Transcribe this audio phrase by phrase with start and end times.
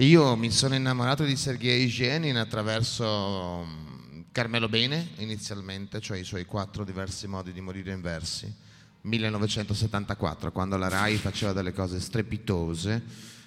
[0.00, 6.46] Io mi sono innamorato di Sergei Jenin attraverso mm, Carmelo Bene inizialmente, cioè i suoi
[6.46, 8.50] quattro diversi modi di morire in versi,
[9.02, 13.02] 1974, quando la RAI faceva delle cose strepitose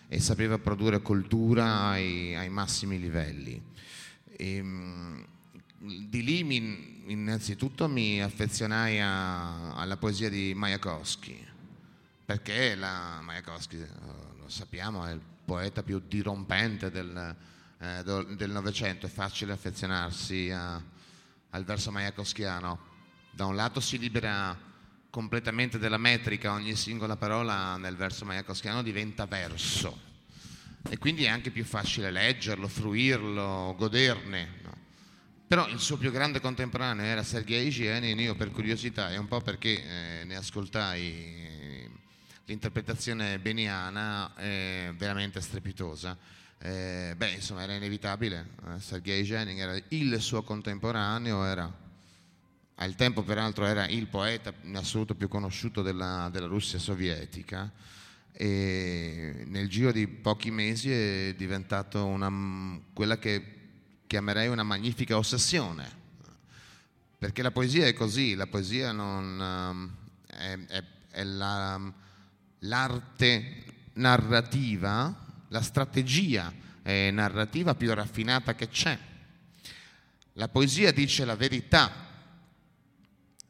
[0.07, 3.59] e sapeva produrre cultura ai, ai massimi livelli.
[4.37, 5.23] E, mm,
[6.07, 11.47] di lì mi, innanzitutto mi affezionai a, alla poesia di Mayakovsky,
[12.23, 13.87] perché la, Mayakovsky, eh,
[14.37, 17.35] lo sappiamo, è il poeta più dirompente del,
[17.79, 20.81] eh, del Novecento, è facile affezionarsi a,
[21.49, 22.91] al verso mayakovskiano.
[23.31, 24.57] Da un lato si libera
[25.09, 30.11] completamente della metrica, ogni singola parola nel verso mayakovskiano diventa verso
[30.89, 34.59] e quindi è anche più facile leggerlo, fruirlo, goderne.
[34.63, 34.77] No?
[35.47, 39.41] Però il suo più grande contemporaneo era Sergei Gienin, io per curiosità e un po'
[39.41, 41.62] perché eh, ne ascoltai
[42.45, 46.17] l'interpretazione beniana, è veramente strepitosa.
[46.59, 48.49] Eh, beh, insomma, era inevitabile.
[48.67, 51.81] Eh, Sergei Gienin era il suo contemporaneo, era
[52.75, 57.71] al tempo peraltro era il poeta in assoluto più conosciuto della, della Russia sovietica
[58.35, 63.59] e nel giro di pochi mesi è diventato una, quella che
[64.07, 65.87] chiamerei una magnifica ossessione,
[67.17, 71.93] perché la poesia è così, la poesia non, um, è, è, è la,
[72.63, 75.15] l'arte narrativa,
[75.47, 76.51] la strategia
[76.83, 78.97] narrativa più raffinata che c'è.
[80.33, 81.91] La poesia dice la verità,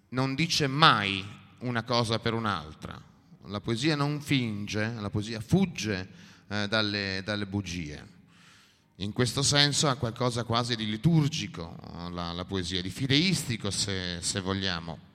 [0.09, 1.25] non dice mai
[1.59, 3.11] una cosa per un'altra
[3.47, 6.07] la poesia non finge, la poesia fugge
[6.47, 8.11] eh, dalle, dalle, bugie.
[8.97, 11.75] In questo senso ha qualcosa quasi di liturgico
[12.11, 15.11] la, la poesia, di fideistico se, se vogliamo.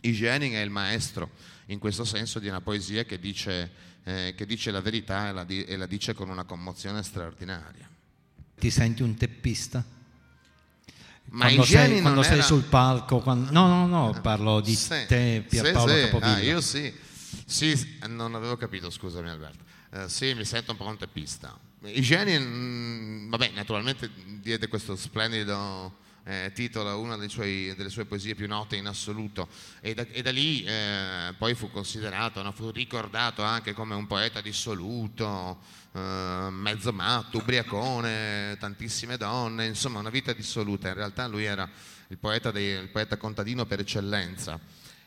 [0.00, 1.30] Igening è il maestro
[1.66, 3.70] in questo senso di una poesia che dice,
[4.04, 7.88] eh, che dice la verità e la, e la dice con una commozione straordinaria.
[8.58, 9.84] Ti senti un teppista?
[11.30, 13.50] Ma quando, sei, quando sei, sul palco, quando...
[13.52, 16.16] no, no, no, parlo di sì, te, Pierpaolo sì.
[16.20, 16.92] Ah, io sì,
[17.46, 19.64] sì, non avevo capito, scusami Alberto.
[19.92, 21.58] Uh, sì, mi sento un po' un teppista.
[21.84, 24.10] Igieni, mm, vabbè, naturalmente
[24.40, 29.48] diede questo splendido eh, titolo a una suoi, delle sue poesie più note in assoluto
[29.80, 32.52] e da, e da lì eh, poi fu considerato, no?
[32.52, 35.60] fu ricordato anche come un poeta dissoluto,
[35.92, 40.88] eh, mezzo matto, ubriacone, tantissime donne, insomma una vita dissoluta.
[40.88, 41.68] In realtà lui era
[42.08, 44.60] il poeta, dei, il poeta contadino per eccellenza.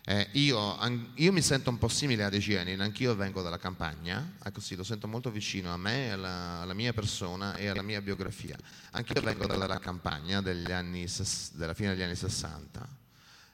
[0.07, 0.77] Eh, io,
[1.15, 4.83] io, mi sento un po' simile ad Egenin, anch'io vengo dalla campagna, ecco sì, lo
[4.83, 8.55] sento molto vicino a me, alla, alla mia persona e alla mia biografia.
[8.91, 11.07] Anch'io vengo dalla campagna anni,
[11.53, 12.87] della fine degli anni 60,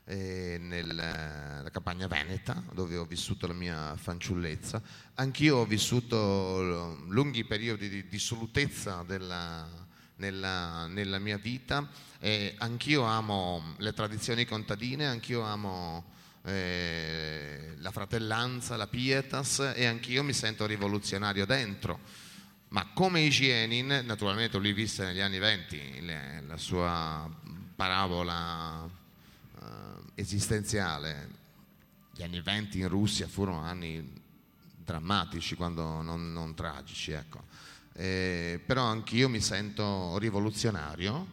[0.04, 4.82] eh, nella campagna veneta, dove ho vissuto la mia fanciullezza.
[5.14, 9.66] Anch'io ho vissuto lunghi periodi di dissolutezza della,
[10.18, 11.88] nella, nella mia vita
[12.20, 20.24] e anch'io amo le tradizioni contadine, anch'io amo eh, la fratellanza, la pietas e anch'io
[20.24, 22.00] mi sento rivoluzionario dentro.
[22.70, 26.04] Ma come Igienin, naturalmente lui visse negli anni venti
[26.48, 27.30] la sua
[27.76, 29.66] parabola eh,
[30.16, 31.40] esistenziale.
[32.14, 34.20] Gli anni venti in Russia furono anni
[34.84, 37.44] drammatici, quando non, non tragici, ecco.
[37.94, 41.28] Eh, però anch'io mi sento rivoluzionario,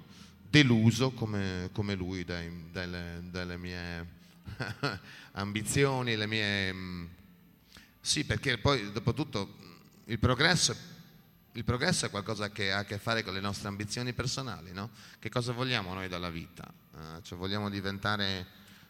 [0.51, 4.17] deluso come, come lui dai, dalle, dalle mie
[5.33, 6.73] ambizioni, le mie...
[6.73, 7.07] Mm,
[8.01, 9.57] sì, perché poi dopo tutto
[10.07, 10.75] il progresso,
[11.53, 14.91] il progresso, è qualcosa che ha a che fare con le nostre ambizioni personali, no?
[15.19, 16.65] Che cosa vogliamo noi dalla vita?
[16.95, 18.47] Eh, cioè vogliamo diventare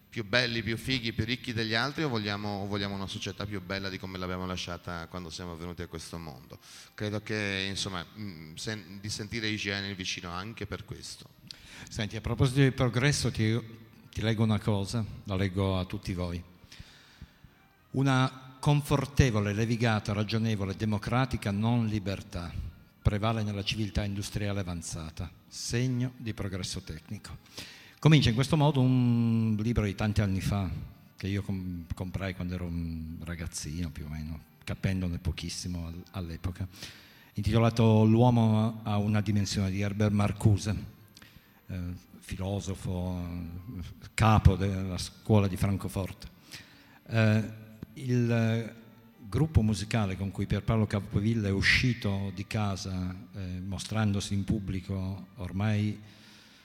[0.09, 3.61] più belli, più fighi, più ricchi degli altri o vogliamo, o vogliamo, una società più
[3.61, 6.59] bella di come l'abbiamo lasciata quando siamo venuti a questo mondo?
[6.95, 11.29] Credo che insomma mm, sen, di sentire igiene vicino anche per questo.
[11.89, 13.87] Senti, a proposito di progresso ti
[14.19, 16.43] ti leggo una cosa, la leggo a tutti voi.
[17.93, 22.53] Una confortevole, levigata, ragionevole, democratica non libertà
[23.01, 27.37] prevale nella civiltà industriale avanzata, segno di progresso tecnico.
[28.01, 30.69] Comincia in questo modo un libro di tanti anni fa,
[31.17, 31.45] che io
[31.95, 36.67] comprai quando ero un ragazzino più o meno, capendone pochissimo all'epoca,
[37.35, 40.97] intitolato L'uomo ha una dimensione di Herbert Marcuse.
[41.69, 43.23] Eh, filosofo,
[44.15, 46.29] capo della scuola di Francoforte.
[47.07, 47.53] Eh,
[47.95, 48.75] il
[49.29, 55.99] gruppo musicale con cui Pierpaolo Capovilla è uscito di casa eh, mostrandosi in pubblico ormai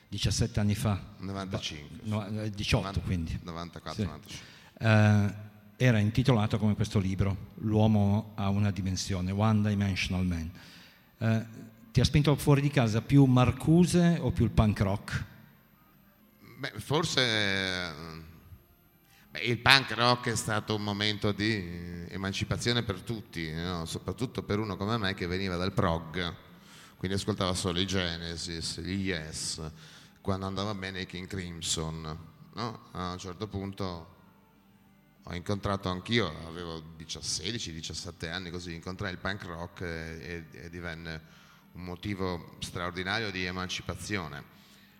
[0.08, 1.00] 17 anni fa.
[1.18, 3.40] 95 no, 18 90, quindi.
[3.42, 4.08] 94 sì.
[4.08, 10.52] 95 eh, era intitolato come questo libro L'uomo ha una dimensione One Dimensional Man.
[11.18, 15.26] Eh, ti ha spinto fuori di casa più Marcuse o più il punk rock?
[16.58, 17.94] Beh, forse
[19.30, 23.86] beh, il punk rock è stato un momento di emancipazione per tutti, no?
[23.86, 26.36] soprattutto per uno come me che veniva dal prog,
[26.98, 29.62] quindi ascoltava solo i Genesis, gli Yes,
[30.20, 32.18] quando andava bene i King Crimson.
[32.56, 32.80] No?
[32.94, 34.08] A un certo punto
[35.22, 41.42] ho incontrato anch'io, avevo 16-17 anni così, incontrai il punk rock e, e, e, divenne
[41.74, 44.44] un motivo straordinario di emancipazione.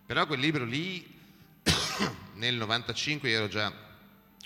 [0.06, 1.20] Però quel libro lì,
[2.36, 3.72] nel 95 ero già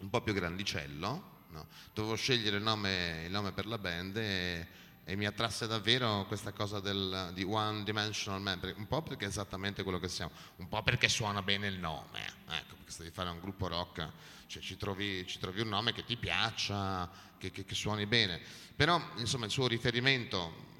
[0.01, 1.67] un po' più grandicello, no?
[1.93, 4.67] dovevo scegliere il nome, il nome, per la band e,
[5.03, 9.29] e mi attrasse davvero questa cosa del, di One Dimensional Man, un po' perché è
[9.29, 12.19] esattamente quello che siamo, un po' perché suona bene il nome,
[12.49, 14.07] ecco, perché se devi fare un gruppo rock
[14.47, 18.39] cioè, ci, trovi, ci, trovi, un nome che ti piaccia, che, che, che suoni bene,
[18.75, 20.75] però insomma il suo riferimento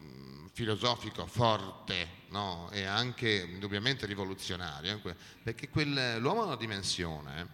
[0.57, 2.67] filosofico forte no?
[2.71, 7.47] e anche indubbiamente rivoluzionario, eh, perché quel, l'uomo ha una dimensione,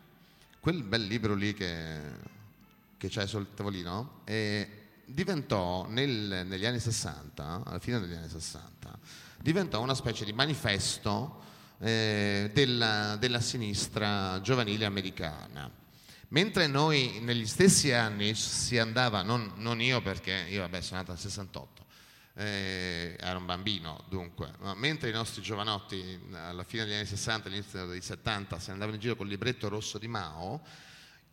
[0.62, 2.00] quel bel libro lì che,
[2.96, 4.70] che c'è sul tavolino, eh,
[5.04, 8.98] diventò nel, negli anni 60, alla fine degli anni 60,
[9.42, 11.42] diventò una specie di manifesto
[11.80, 15.70] eh, della, della sinistra giovanile americana.
[16.30, 21.12] Mentre noi negli stessi anni si andava, non, non io perché io vabbè, sono nato
[21.12, 21.83] nel 68,
[22.36, 27.48] eh, ero un bambino dunque, ma mentre i nostri giovanotti alla fine degli anni 60,
[27.48, 30.62] all'inizio degli 70 si andavano in giro col libretto rosso di Mao,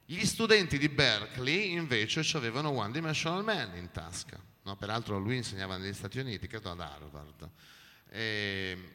[0.05, 4.38] gli studenti di Berkeley invece avevano One Dimensional Man in tasca.
[4.64, 4.76] No?
[4.76, 7.49] Peraltro lui insegnava negli Stati Uniti, credo ad Harvard.
[8.08, 8.94] E,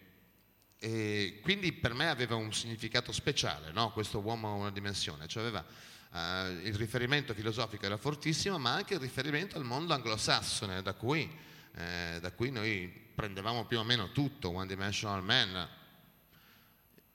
[0.78, 3.92] e quindi per me aveva un significato speciale, no?
[3.92, 5.66] questo uomo a una dimensione, cioè aveva,
[6.12, 11.34] uh, il riferimento filosofico era fortissimo, ma anche il riferimento al mondo anglosassone, da cui,
[11.76, 15.68] eh, da cui noi prendevamo più o meno tutto, One Dimensional Man.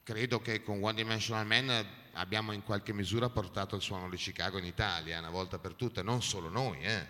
[0.02, 4.58] Credo che con One Dimensional Man abbiamo in qualche misura portato il suono di Chicago
[4.58, 7.06] in Italia, una volta per tutte, non solo noi, eh.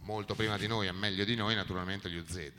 [0.00, 2.52] molto prima di noi e meglio di noi naturalmente gli UZ.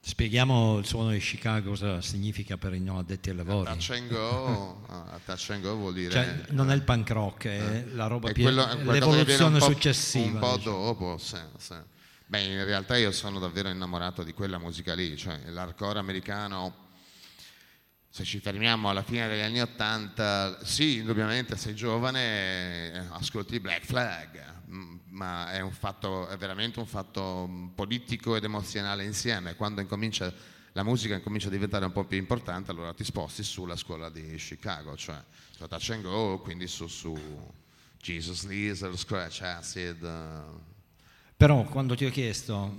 [0.00, 3.70] Spieghiamo il suono di Chicago cosa significa per i non addetti ai lavori.
[3.70, 4.86] Touch and go,
[5.24, 6.10] touch and go vuol dire...
[6.10, 8.46] Cioè, non è il punk rock, è eh, la roba più...
[8.46, 10.26] l'evoluzione successiva.
[10.26, 10.76] Un po' diciamo.
[10.76, 11.74] dopo, sì, sì.
[12.26, 16.84] Beh, in realtà io sono davvero innamorato di quella musica lì, cioè l'hardcore americano
[18.14, 24.62] se ci fermiamo alla fine degli anni Ottanta, sì, indubbiamente sei giovane, ascolti Black Flag,
[24.70, 29.56] mm, ma è, fatto, è veramente un fatto politico ed emozionale insieme.
[29.56, 30.32] Quando incomincia,
[30.74, 34.36] la musica incomincia a diventare un po' più importante, allora ti sposti sulla scuola di
[34.36, 37.18] Chicago, cioè su Touch and Go, quindi su, su
[38.00, 40.02] Jesus Lizard, Scratch Acid.
[40.02, 40.73] Uh.
[41.44, 42.74] Però quando ti ho chiesto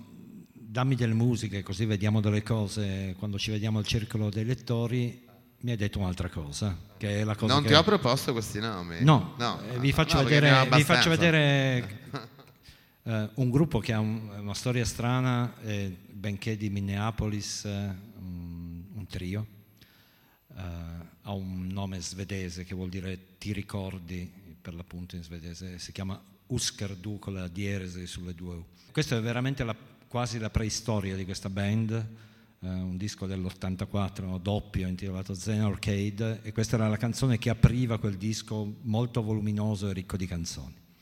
[0.51, 5.23] dammi delle musiche così vediamo delle cose quando ci vediamo al circolo dei lettori
[5.59, 7.67] mi hai detto un'altra cosa, che è la cosa Non che...
[7.67, 9.03] ti ho proposto questi nomi.
[9.03, 12.09] No, no eh, vi faccio no, vedere, vi faccio vedere
[13.03, 19.05] eh, un gruppo che ha un, una storia strana, eh, benché di Minneapolis, un, un,
[19.07, 19.45] trio,
[20.57, 20.61] eh,
[21.21, 24.27] ha un nome svedese che vuol dire ti ricordi,
[24.65, 28.65] per l'appunto in svedese, si chiama Uskardu con la dieresi sulle due U.
[28.91, 29.75] Questa è veramente la,
[30.07, 31.91] quasi la preistoria di questa band
[32.61, 37.99] eh, un disco dell'84 doppio intitolato Zen Arcade e questa era la canzone che apriva
[37.99, 40.73] quel disco molto voluminoso e ricco di canzoni.